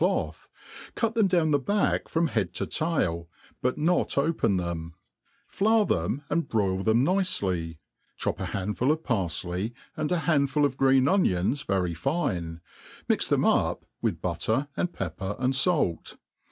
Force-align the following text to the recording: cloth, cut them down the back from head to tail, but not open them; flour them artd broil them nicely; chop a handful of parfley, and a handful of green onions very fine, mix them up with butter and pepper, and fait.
cloth, 0.01 0.47
cut 0.95 1.13
them 1.13 1.27
down 1.27 1.51
the 1.51 1.59
back 1.59 2.09
from 2.09 2.29
head 2.29 2.55
to 2.55 2.65
tail, 2.65 3.29
but 3.61 3.77
not 3.77 4.17
open 4.17 4.57
them; 4.57 4.95
flour 5.45 5.85
them 5.85 6.23
artd 6.27 6.47
broil 6.47 6.81
them 6.81 7.03
nicely; 7.03 7.79
chop 8.17 8.39
a 8.39 8.45
handful 8.45 8.91
of 8.91 9.03
parfley, 9.03 9.73
and 9.95 10.11
a 10.11 10.21
handful 10.21 10.65
of 10.65 10.75
green 10.75 11.07
onions 11.07 11.61
very 11.61 11.93
fine, 11.93 12.61
mix 13.07 13.27
them 13.29 13.45
up 13.45 13.85
with 14.01 14.23
butter 14.23 14.69
and 14.75 14.91
pepper, 14.91 15.35
and 15.37 15.55
fait. 15.55 16.17